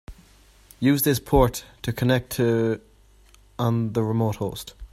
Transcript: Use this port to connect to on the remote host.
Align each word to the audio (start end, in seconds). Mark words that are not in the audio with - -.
Use 0.79 1.03
this 1.03 1.19
port 1.19 1.63
to 1.83 1.93
connect 1.93 2.31
to 2.31 2.81
on 3.59 3.93
the 3.93 4.01
remote 4.01 4.37
host. 4.37 4.73